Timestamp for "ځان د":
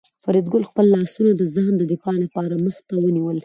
1.55-1.83